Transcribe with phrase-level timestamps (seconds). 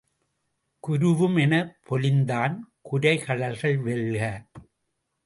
[0.83, 2.55] குருவுமெனப் பொலிந்தான்
[2.81, 4.23] குரைகழல்கள் வெல்க!